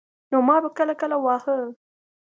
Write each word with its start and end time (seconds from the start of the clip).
نو 0.31 0.37
ما 0.47 0.55
به 0.63 0.69
کله 0.77 0.93
کله 1.01 1.17
واهه. 1.23 1.57